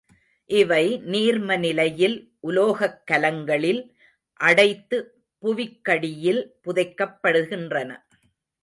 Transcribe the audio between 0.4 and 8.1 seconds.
இவை நீர்ம நிலையில் உலோகக் கலங்களில் அடைத்து புவிக்கடியில் புதைக்கப்படுகின்றன.